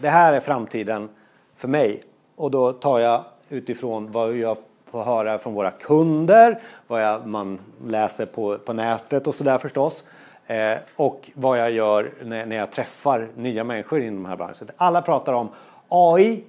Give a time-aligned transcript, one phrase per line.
[0.00, 1.08] Det här är framtiden
[1.56, 2.02] för mig
[2.36, 4.56] och då tar jag utifrån vad jag
[4.90, 10.04] får höra från våra kunder, vad jag, man läser på, på nätet och sådär förstås.
[10.46, 14.70] Eh, och vad jag gör när, när jag träffar nya människor inom den här branschen.
[14.76, 15.48] Alla pratar om
[15.88, 16.44] AI,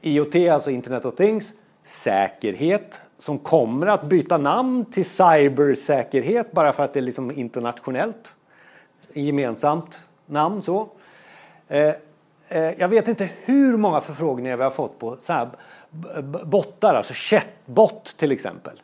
[0.00, 1.54] IoT, alltså Internet of Things,
[1.84, 8.34] säkerhet som kommer att byta namn till cybersäkerhet bara för att det är liksom internationellt.
[9.12, 10.88] Gemensamt namn så.
[11.68, 11.94] Eh, eh,
[12.48, 15.48] Eh, jag vet inte hur många förfrågningar vi har fått på så här
[16.44, 18.82] bottar, alltså chatbot till exempel.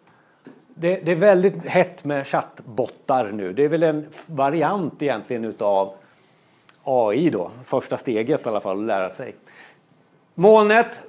[0.75, 3.53] Det, det, är väldigt hett med chattbottar nu.
[3.53, 5.95] Det är väl en variant egentligen utav
[6.85, 9.35] AI då, första steget i alla fall att lära sig.
[10.35, 11.01] Molnet,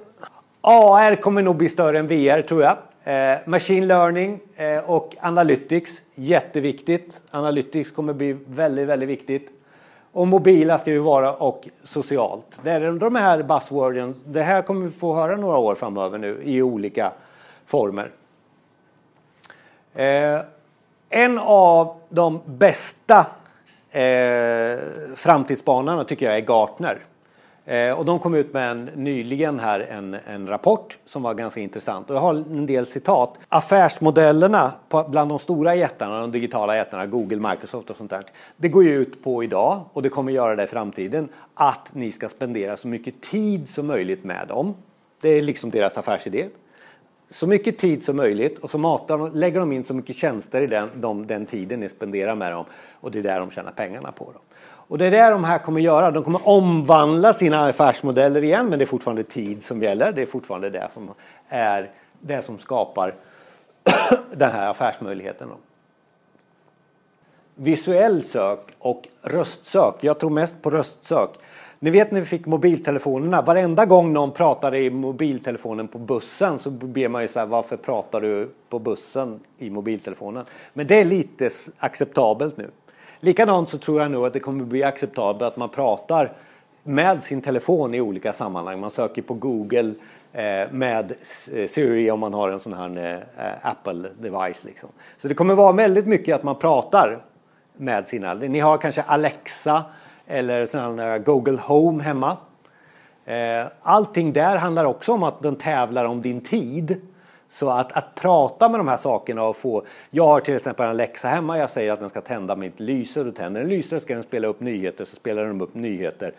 [0.60, 2.76] AR kommer nog bli större än VR tror jag.
[3.04, 7.22] Eh, machine learning eh, och analytics, jätteviktigt.
[7.30, 9.50] Analytics kommer bli väldigt, väldigt viktigt.
[10.14, 12.60] Och mobila ska vi vara och socialt.
[12.62, 14.14] Det är de här buzzworden.
[14.26, 17.12] Det här kommer vi få höra några år framöver nu i olika
[17.66, 18.10] former.
[19.94, 20.40] Eh,
[21.08, 23.26] en av de bästa
[23.90, 24.78] eh,
[25.14, 26.98] framtidsspanarna tycker jag är Gartner.
[27.66, 31.60] Eh, och de kom ut med en, nyligen här en, en rapport som var ganska
[31.60, 32.10] intressant.
[32.10, 33.38] Och jag har en del citat.
[33.48, 38.24] Affärsmodellerna på, bland de stora jättarna, de digitala jättarna, Google, Microsoft och sånt där.
[38.56, 42.12] Det går ju ut på idag och det kommer göra det i framtiden att ni
[42.12, 44.74] ska spendera så mycket tid som möjligt med dem.
[45.20, 46.48] Det är liksom deras affärsidé
[47.30, 50.66] så mycket tid som möjligt och så matar, lägger de in så mycket tjänster i
[50.66, 52.64] den, de, den tiden ni spenderar med dem
[53.00, 54.42] och det är där de tjänar pengarna på dem.
[54.86, 56.10] Och det är det de här kommer göra.
[56.10, 60.12] De kommer omvandla sina affärsmodeller igen men det är fortfarande tid som gäller.
[60.12, 61.10] Det är fortfarande det som
[61.48, 63.14] är det som skapar
[64.32, 65.48] den här affärsmöjligheten.
[67.54, 69.94] Visuell sök och röstsök.
[70.00, 71.30] Jag tror mest på röstsök.
[71.84, 73.42] Ni vet när vi fick mobiltelefonerna.
[73.42, 77.76] Varenda gång någon pratade i mobiltelefonen på bussen så ber man ju så här, varför
[77.76, 80.44] pratar du på bussen i mobiltelefonen?
[80.72, 82.70] Men det är lite acceptabelt nu.
[83.20, 86.32] Likadant så tror jag nog att det kommer bli acceptabelt att man pratar
[86.82, 88.80] med sin telefon i olika sammanhang.
[88.80, 89.94] Man söker på Google
[90.32, 91.12] eh, med
[91.54, 94.64] eh, Siri om man har en sån här eh, Apple device.
[94.64, 94.88] Liksom.
[95.16, 97.22] Så det kommer vara väldigt mycket att man pratar
[97.76, 98.34] med sina.
[98.34, 99.84] Ni har kanske Alexa
[100.26, 102.36] eller sån Google Home hemma.
[103.24, 107.00] Eh, allting där handlar också om att den tävlar om din tid.
[107.48, 109.82] Så att, att prata med de här sakerna och få...
[110.10, 111.58] Jag har till exempel en läxa hemma.
[111.58, 113.24] Jag säger att den ska tända mitt lyse.
[113.24, 113.98] Då tänder den lyser.
[113.98, 116.32] Ska den spela upp nyheter så spelar den upp nyheter.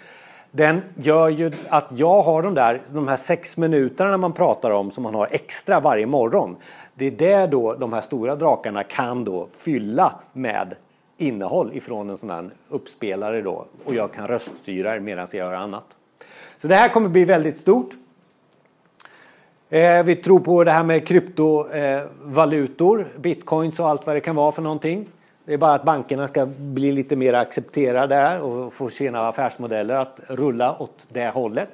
[0.52, 4.92] Den gör ju att jag har de där de här sex minuterna man pratar om
[4.92, 6.56] som man har extra varje morgon.
[6.94, 10.76] Det är det då de här stora drakarna kan då fylla med
[11.18, 15.98] innehåll ifrån en sån här uppspelare då och jag kan röststyra medan jag gör annat.
[16.58, 17.90] Så det här kommer bli väldigt stort.
[19.70, 24.36] Eh, vi tror på det här med kryptovalutor, eh, bitcoins och allt vad det kan
[24.36, 25.10] vara för någonting.
[25.46, 29.96] Det är bara att bankerna ska bli lite mer accepterade där och få sina affärsmodeller
[29.96, 31.70] att rulla åt det hållet.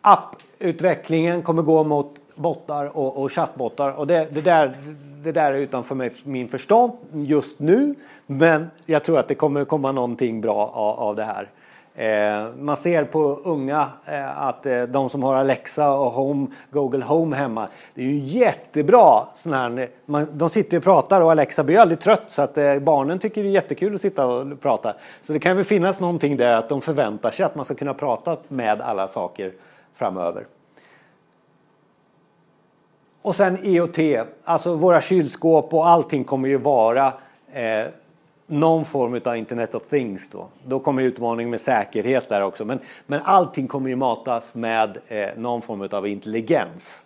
[0.00, 4.78] Apputvecklingen kommer gå mot bottar och, och chattbottar och det, det, där,
[5.22, 7.94] det där är utanför mig, min förstånd just nu.
[8.26, 11.48] Men jag tror att det kommer komma någonting bra av, av det här.
[11.94, 17.04] Eh, man ser på unga eh, att eh, de som har Alexa och Home, Google
[17.04, 19.26] Home hemma, det är ju jättebra.
[19.34, 22.78] Sån här, man, de sitter och pratar och Alexa blir aldrig trött så att eh,
[22.78, 24.94] barnen tycker det är jättekul att sitta och prata.
[25.22, 27.94] Så det kan väl finnas någonting där att de förväntar sig att man ska kunna
[27.94, 29.52] prata med alla saker
[29.94, 30.46] framöver.
[33.22, 33.98] Och sen IoT,
[34.44, 37.12] alltså våra kylskåp och allting kommer ju vara
[37.52, 37.86] eh,
[38.46, 40.46] någon form av Internet of Things då.
[40.66, 42.64] Då kommer utmaningen med säkerhet där också.
[42.64, 47.04] Men, men allting kommer ju matas med eh, någon form av intelligens.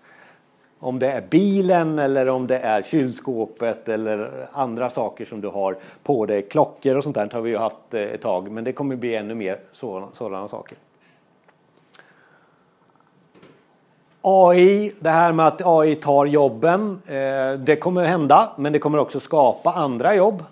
[0.78, 5.76] Om det är bilen eller om det är kylskåpet eller andra saker som du har
[6.03, 6.43] på dig.
[6.43, 9.15] Klockor och sånt där har vi ju haft eh, ett tag men det kommer bli
[9.15, 10.78] ännu mer sådana, sådana saker.
[14.28, 18.99] AI, det här med att AI tar jobben, eh, det kommer hända men det kommer
[18.99, 20.44] också skapa andra jobb.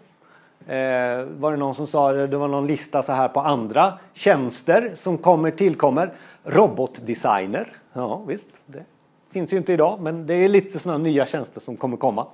[0.66, 4.92] Eh, var det någon som sa, det var någon lista så här på andra tjänster
[4.94, 6.12] som kommer tillkommer.
[6.44, 8.84] Robotdesigner, ja visst, det
[9.32, 12.26] finns ju inte idag men det är lite sådana nya tjänster som kommer komma.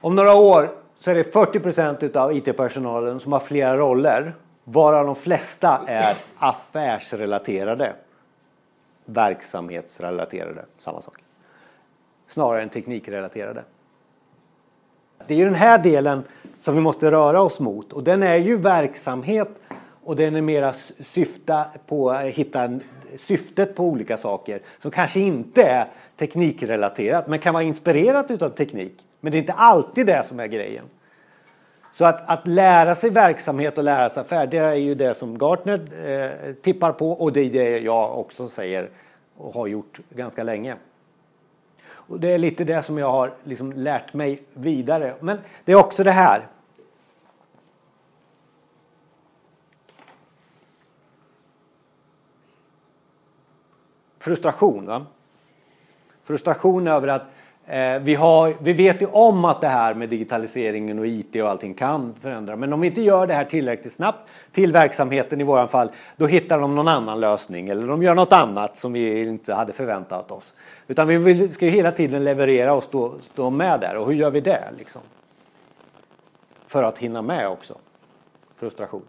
[0.00, 0.70] Om några år
[1.00, 4.32] så är det 40 procent av IT-personalen som har flera roller
[4.64, 7.92] varav de flesta är affärsrelaterade.
[9.04, 11.18] Verksamhetsrelaterade, samma sak.
[12.26, 13.64] Snarare än teknikrelaterade.
[15.26, 16.22] Det är ju den här delen
[16.56, 19.48] som vi måste röra oss mot och den är ju verksamhet
[20.04, 22.80] och den är mera syfta på att hitta
[23.16, 25.86] syftet på olika saker som kanske inte är
[26.16, 29.04] teknikrelaterat men kan vara inspirerat utav teknik.
[29.20, 30.84] Men det är inte alltid det som är grejen.
[31.94, 35.38] Så att, att lära sig verksamhet och lära sig affär, det är ju det som
[35.38, 38.90] Gartner eh, tippar på och det är det jag också säger
[39.36, 40.76] och har gjort ganska länge.
[41.86, 45.14] Och det är lite det som jag har liksom lärt mig vidare.
[45.20, 46.46] Men det är också det här.
[54.18, 54.86] Frustration.
[54.86, 55.06] Va?
[56.24, 57.22] Frustration över att
[57.66, 61.50] Eh, vi, har, vi vet ju om att det här med digitaliseringen och IT och
[61.50, 62.56] allting kan förändra.
[62.56, 66.26] Men om vi inte gör det här tillräckligt snabbt till verksamheten i våran fall, då
[66.26, 70.30] hittar de någon annan lösning eller de gör något annat som vi inte hade förväntat
[70.30, 70.54] oss.
[70.86, 73.96] Utan vi vill, ska ju hela tiden leverera och stå, stå med där.
[73.96, 75.02] Och hur gör vi det liksom?
[76.66, 77.78] För att hinna med också.
[78.56, 79.02] Frustration.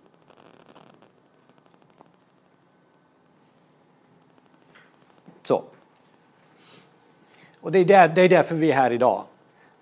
[5.42, 5.64] Så.
[7.66, 9.24] Och det är, där, det är därför vi är här idag.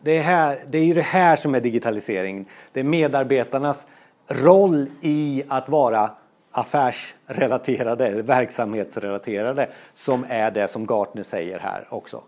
[0.02, 2.46] Det är, här, det är ju det här som är digitalisering.
[2.74, 3.88] Det är medarbetarnas
[4.28, 6.12] roll i att vara
[6.52, 12.22] affärsrelaterade verksamhetsrelaterade som är det som Gartner säger här också.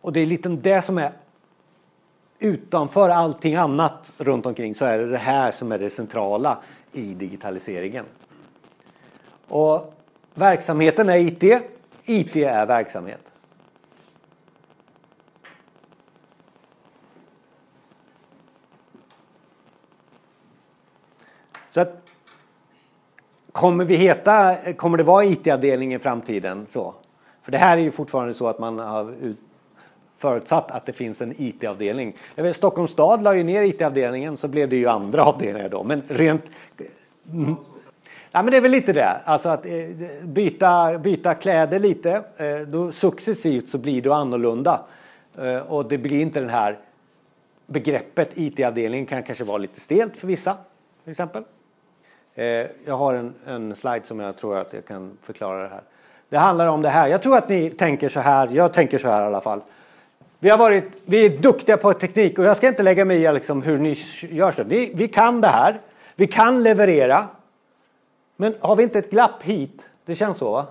[0.00, 1.12] Och det är lite det som är
[2.38, 6.58] utanför allting annat runt omkring så är det det här som är det centrala
[6.92, 8.04] i digitaliseringen.
[9.48, 9.94] Och
[10.34, 11.62] verksamheten är IT,
[12.04, 13.20] IT är verksamhet.
[21.78, 22.02] Så att,
[23.52, 26.66] kommer vi heta, kommer det vara IT-avdelning i framtiden?
[26.68, 26.94] Så?
[27.42, 29.34] För det här är ju fortfarande så att man har
[30.16, 32.16] förutsatt att det finns en IT-avdelning.
[32.54, 35.84] Stockholms stad la ju ner IT-avdelningen så blev det ju andra avdelningar då.
[35.84, 36.42] Men rent...
[37.32, 37.56] Mm.
[38.30, 39.72] Ja, men det är väl lite det, alltså att eh,
[40.22, 42.22] byta, byta kläder lite.
[42.36, 44.80] Eh, då successivt så blir det annorlunda.
[45.38, 46.78] Eh, och det blir inte den här
[47.66, 50.56] begreppet IT-avdelning kan kanske vara lite stelt för vissa.
[51.04, 51.44] Till exempel.
[52.38, 55.82] Eh, jag har en, en slide som jag tror att jag kan förklara det här.
[56.28, 57.08] Det handlar om det här.
[57.08, 58.48] Jag tror att ni tänker så här.
[58.52, 59.60] Jag tänker så här i alla fall.
[60.38, 63.32] Vi, har varit, vi är duktiga på teknik och jag ska inte lägga mig i
[63.32, 64.64] liksom hur ni gör så.
[64.64, 65.80] Vi, vi kan det här.
[66.16, 67.26] Vi kan leverera.
[68.36, 69.90] Men har vi inte ett glapp hit?
[70.04, 70.66] Det känns så va?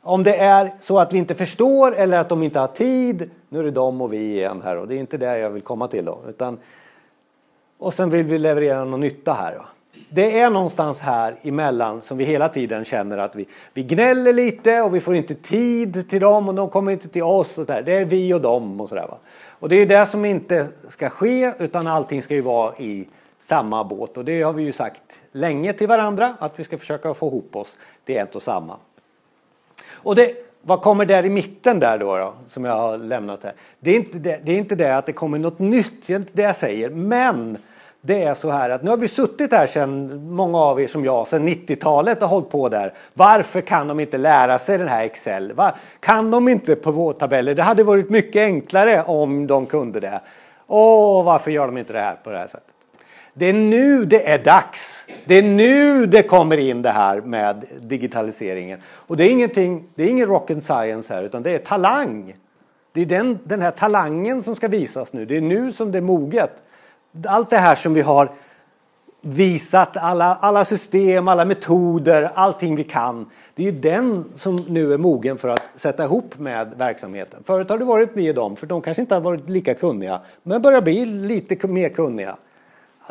[0.00, 3.30] Om det är så att vi inte förstår eller att de inte har tid.
[3.48, 5.62] Nu är det de och vi igen här och det är inte det jag vill
[5.62, 6.18] komma till då.
[6.28, 6.58] Utan,
[7.78, 9.54] och sen vill vi leverera någon nytta här.
[9.54, 9.64] Då
[10.10, 14.80] det är någonstans här emellan som vi hela tiden känner att vi, vi gnäller lite
[14.80, 17.58] och vi får inte tid till dem och de kommer inte till oss.
[17.58, 17.82] Och där.
[17.82, 19.14] Det är vi och dem och sådär.
[19.48, 23.08] Och det är det som inte ska ske utan allting ska ju vara i
[23.40, 25.02] samma båt och det har vi ju sagt
[25.32, 28.76] länge till varandra att vi ska försöka få ihop oss till ett och samma.
[29.90, 33.52] Och det, vad kommer där i mitten där då, då som jag har lämnat här?
[33.80, 36.16] Det är, inte det, det är inte det att det kommer något nytt, det är
[36.16, 37.58] inte det jag säger, men
[38.08, 41.04] det är så här att nu har vi suttit här sedan, många av er som
[41.04, 42.94] jag, sedan 90-talet och hållit på där.
[43.14, 45.52] Varför kan de inte lära sig den här Excel?
[45.52, 45.74] Va?
[46.00, 47.14] Kan de inte på?
[47.18, 50.20] Det hade varit mycket enklare om de kunde det.
[50.66, 52.74] Åh, varför gör de inte det här på det här sättet?
[53.34, 55.06] Det är nu det är dags.
[55.24, 58.80] Det är nu det kommer in det här med digitaliseringen.
[58.86, 62.34] Och det är ingenting, det är ingen rocket science här utan det är talang.
[62.92, 65.24] Det är den, den här talangen som ska visas nu.
[65.24, 66.62] Det är nu som det är moget
[67.26, 68.30] allt det här som vi har
[69.20, 73.30] visat, alla, alla system, alla metoder, allting vi kan.
[73.54, 77.42] Det är ju den som nu är mogen för att sätta ihop med verksamheten.
[77.46, 80.62] Förut har det varit med dem, för de kanske inte har varit lika kunniga, men
[80.62, 82.36] börjar bli lite mer kunniga.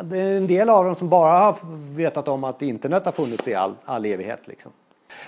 [0.02, 1.56] Det är en del av dem som bara har
[1.96, 4.40] vetat om att internet har funnits i all, all evighet.
[4.44, 4.72] Liksom.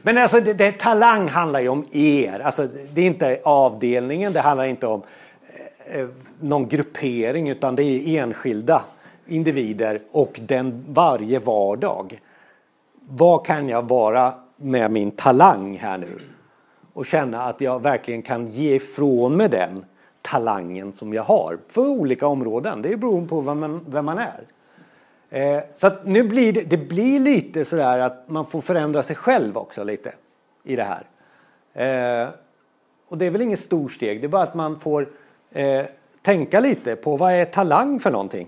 [0.03, 2.41] Men alltså, det, det, talang handlar ju om er.
[2.41, 5.03] Alltså, det är inte avdelningen, det handlar inte om
[5.93, 6.09] Eh,
[6.41, 8.85] någon gruppering utan det är enskilda
[9.27, 12.21] individer och den varje vardag.
[13.01, 16.21] Vad kan jag vara med min talang här nu?
[16.93, 19.85] Och känna att jag verkligen kan ge ifrån mig den
[20.23, 22.83] talangen som jag har för olika områden.
[22.83, 24.45] Det beror på vem man, vem man är.
[25.31, 29.17] Eh, så att nu blir det, det blir lite sådär att man får förändra sig
[29.17, 30.15] själv också lite
[30.65, 31.05] i det här.
[31.75, 32.29] Eh,
[33.09, 35.09] och det är väl inget stort steg, det är bara att man får
[35.53, 35.85] eh,
[36.23, 38.47] tänka lite på vad är talang för någonting?